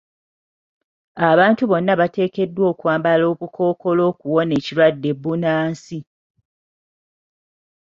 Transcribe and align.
Abantu 1.29 1.63
bonna 1.71 1.93
bateekeddwa 2.01 2.63
okwambala 2.71 3.23
obukkookolo 3.31 4.01
okuwona 4.11 4.53
ekirwadde 4.59 5.09
bbunansi. 5.15 5.99